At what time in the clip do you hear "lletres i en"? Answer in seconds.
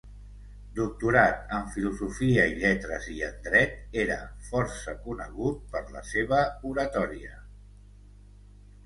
2.63-3.37